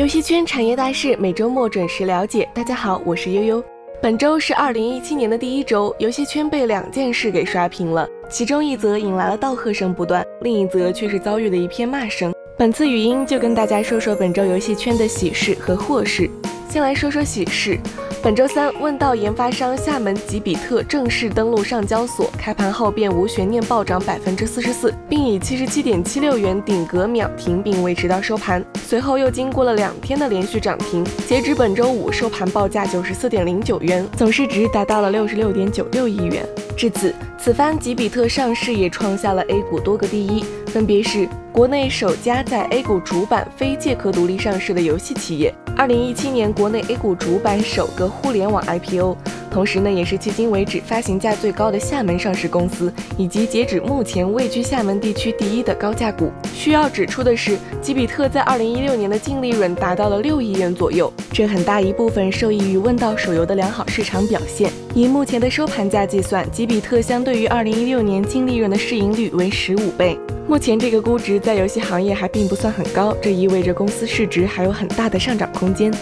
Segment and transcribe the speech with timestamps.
[0.00, 2.48] 游戏圈产业大事，每周末准时了解。
[2.54, 3.62] 大家好，我是悠悠。
[4.00, 12.32] 本周是二零一七年的第一周，游戏圈被两件事给刷屏了，其中一则引来了道贺声不断，另一则却是遭遇了一片骂声。
[12.56, 16.30] 本次语音就跟大家说说本周游戏圈的喜事和祸事。
[16.70, 17.78] 先来说说喜事。
[18.22, 28.62] 本周三，问道研发商厦门吉比特正式登陆上交所，开盘后便无悬念暴涨百分之四十四，并以七十七点七六元顶格秒停，并维持到收盘。
[28.86, 36.46] 随后又经过了两天的连续涨停，截止本周五收盘报价九十四点零九元，总市值达到了六十六点九六亿元。
[36.76, 45.54] 至此，此番吉比特上市也创下了 A 股多个第一，分别是国内首家在 A 股主板非借壳独立上市的游戏企业。
[45.80, 49.16] 二零一七年国内 A 股主板首个互联网 IPO，
[49.50, 56.30] 同时呢，也是迄今为止发行价最高的厦门上市公司，以及截止目前位居厦门地区第一的高价股。
[56.54, 64.70] 需要指出的是，吉比特在二零一六年的净利润达到了六亿元左右，这很大一部分受益于问道手游的良好市场表现。
[64.94, 70.16] 以目前的收盘价计算，吉比特相对于二零一六年净利润的市盈率为十五倍。
[70.46, 75.92] 目前这个估值在游戏行业还并不算很高，这意味着公司市值还有很大的上涨空间。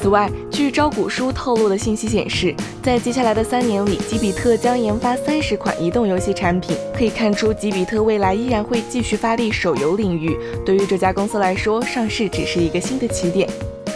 [0.00, 6.76] 此外，据招股书透露的信息显示，在接下来的三年里，吉比特将研发三十款移动游戏产品。
[6.96, 10.38] 可以看出，吉比特未来依然会继续发力手游领域。
[10.64, 13.48] 对于这家公司来说，上市只是一个新的起点。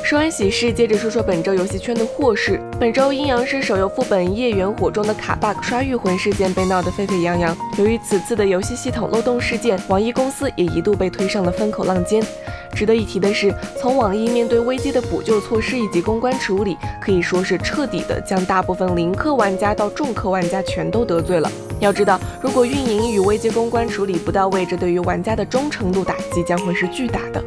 [0.05, 2.61] 说完喜事，接着说说本周游戏圈的祸事。
[2.79, 7.57] 本周阴阳师手游副本夜缘火中的卡 bug 刷御魂事件被闹得沸沸扬扬。
[7.79, 12.23] 由于此次的游戏系统漏洞事件，网易公司也一度被推上了风口浪尖。
[12.75, 21.51] 值得一提的是，从网易面对危机的补救措施以及公关处理，可以说是彻底的将大部分零氪玩家到重氪玩家全都得罪了。
[21.79, 27.43] 要知道，如果运营与危机公关处理不到位，这对于玩家的忠诚度打击将会是巨大的。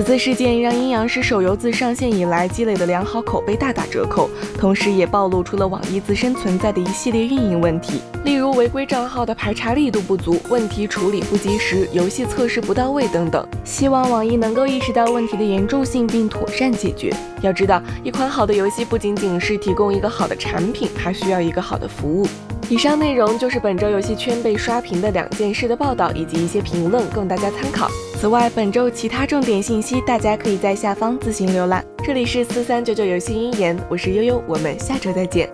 [0.00, 13.46] 此次事件让阴阳师手游自上线以来积累的良好口碑大打折扣，同时也暴露出了网易自身存在的一系列运营问题，例如违规账号的排查力度不足、问题处理不及时、游戏测试不到位等等。
[13.62, 17.14] 希望网易能够意识到问题的严重性并妥善解决。
[17.42, 22.26] 要知道，一款好的游戏不仅仅是提供一个好的产品，还需要一个好的服务。
[22.70, 27.86] 以上内容就是本周游戏圈被刷屏的两件事的报道以及一些评论，供大家参考。
[28.20, 31.82] 此外，本周其他重点信息大家可以在下方自行浏览。
[32.04, 35.48] 这里是四三九九游戏音言，我是悠悠，我们下周再见。